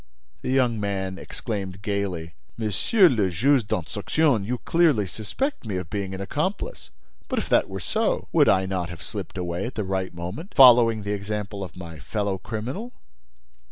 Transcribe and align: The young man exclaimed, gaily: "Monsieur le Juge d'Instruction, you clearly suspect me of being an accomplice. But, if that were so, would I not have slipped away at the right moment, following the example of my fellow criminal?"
The 0.41 0.49
young 0.49 0.79
man 0.79 1.19
exclaimed, 1.19 1.83
gaily: 1.83 2.33
"Monsieur 2.57 3.07
le 3.07 3.29
Juge 3.29 3.67
d'Instruction, 3.67 4.43
you 4.43 4.57
clearly 4.57 5.05
suspect 5.05 5.63
me 5.63 5.75
of 5.75 5.91
being 5.91 6.15
an 6.15 6.21
accomplice. 6.21 6.89
But, 7.27 7.37
if 7.37 7.47
that 7.49 7.69
were 7.69 7.79
so, 7.79 8.27
would 8.31 8.49
I 8.49 8.65
not 8.65 8.89
have 8.89 9.03
slipped 9.03 9.37
away 9.37 9.67
at 9.67 9.75
the 9.75 9.83
right 9.83 10.11
moment, 10.11 10.53
following 10.55 11.03
the 11.03 11.13
example 11.13 11.63
of 11.63 11.77
my 11.77 11.99
fellow 11.99 12.39
criminal?" 12.39 12.93